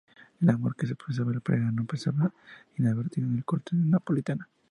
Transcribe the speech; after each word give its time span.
El 0.41 0.49
amor 0.49 0.75
que 0.75 0.87
se 0.87 0.95
profesaba 0.95 1.31
la 1.31 1.41
pareja 1.41 1.71
no 1.71 1.85
pasaba 1.85 2.33
inadvertido 2.75 3.27
en 3.27 3.35
la 3.37 3.43
corte 3.43 3.75
napolitana. 3.75 4.49